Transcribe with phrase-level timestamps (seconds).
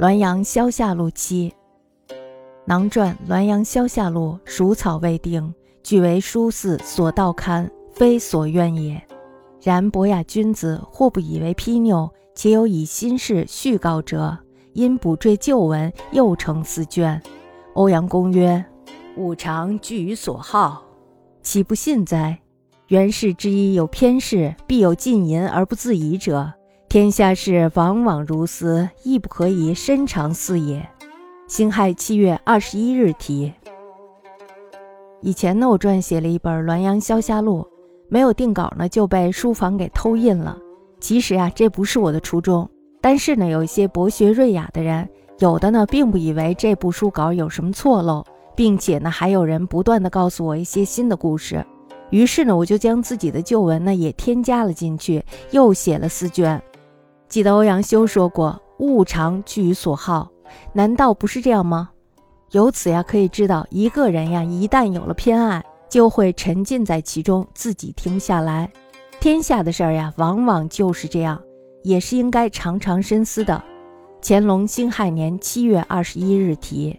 [0.00, 1.52] 滦阳萧下路七，
[2.64, 5.52] 囊传滦阳萧下路，属草未定，
[5.82, 8.98] 俱为书肆所盗刊，非所愿也。
[9.60, 14.38] 然博雅君子，或不以为批拗，且有以新事续告者，
[14.72, 17.20] 因补缀旧文，又成四卷。
[17.74, 18.64] 欧阳公曰
[19.18, 20.82] ：“吾常据于所好，
[21.42, 22.40] 岂不信哉？
[22.86, 26.50] 元氏之一有偏事，必有尽淫而不自已者。”
[26.90, 30.84] 天下事往往如斯，亦不可以深长似也。
[31.46, 33.52] 辛亥七月二十一日题。
[35.20, 37.62] 以前呢，我撰写了一本《滦阳萧下录》，
[38.08, 40.58] 没有定稿呢，就被书房给偷印了。
[40.98, 42.68] 其实啊，这不是我的初衷。
[43.00, 48.24] 但是呢，有一些博学睿雅的人，有的呢，并不以为这部书稿有什么错漏，
[48.56, 51.64] 并且呢，还有人不断的告诉我一些新的故事。
[52.10, 56.60] 于是呢，我就将自己的旧文呢也添加了进去，又写了四卷。
[57.30, 60.28] 记得欧阳修说过“物常居于所好”，
[60.74, 61.90] 难道不是这样吗？
[62.50, 68.68] 由此呀，可以知道一个人呀，一旦有了偏爱，就会沉浸在其中，自己停不下来。
[69.20, 71.40] 天下的事儿呀，往往就是这样，
[71.84, 73.62] 也是应该常常深思的。
[74.20, 76.98] 乾隆辛亥年七月二十一日题。